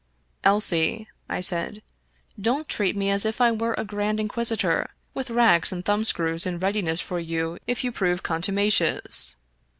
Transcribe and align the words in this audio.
"Elsie," 0.51 1.07
I 1.29 1.41
said," 1.41 1.83
don't 2.47 2.67
treat 2.67 2.97
me 2.97 3.11
as 3.11 3.23
if 3.23 3.39
I 3.39 3.51
were 3.51 3.75
a 3.77 3.85
grand 3.85 4.19
in 4.19 4.27
quisitor, 4.29 4.89
with 5.13 5.29
racks 5.29 5.71
and 5.71 5.85
thumbscrews 5.85 6.47
in 6.47 6.57
readiness 6.57 7.01
for 7.01 7.19
you 7.19 7.59
if 7.67 7.83
you 7.83 7.91
prove 7.91 8.23
contumacious. 8.23 9.35